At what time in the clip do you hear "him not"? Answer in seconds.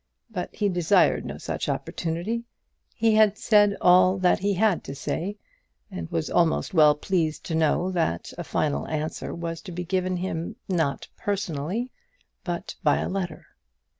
10.23-11.07